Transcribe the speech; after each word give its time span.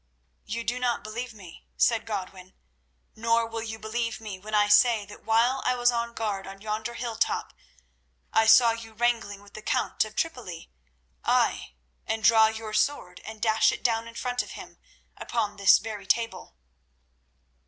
"You 0.45 0.63
do 0.63 0.79
not 0.79 1.03
believe 1.03 1.31
me," 1.31 1.67
said 1.77 2.07
Godwin, 2.07 2.55
"nor 3.15 3.45
will 3.45 3.61
you 3.61 3.77
believe 3.77 4.19
me 4.19 4.39
when 4.39 4.55
I 4.55 4.67
say 4.67 5.05
that 5.05 5.25
while 5.25 5.61
I 5.63 5.75
was 5.75 5.91
on 5.91 6.15
guard 6.15 6.47
on 6.47 6.59
yonder 6.59 6.95
hill 6.95 7.15
top 7.15 7.53
I 8.33 8.47
saw 8.47 8.71
you 8.71 8.93
wrangling 8.95 9.43
with 9.43 9.53
the 9.53 9.61
Count 9.61 10.03
of 10.03 10.15
Tripoli—ay, 10.15 11.75
and 12.07 12.23
draw 12.23 12.47
your 12.47 12.73
sword 12.73 13.21
and 13.23 13.43
dash 13.43 13.71
it 13.71 13.83
down 13.83 14.07
in 14.07 14.15
front 14.15 14.41
of 14.41 14.53
him 14.57 14.79
upon 15.17 15.57
this 15.57 15.77
very 15.77 16.07
table." 16.07 16.55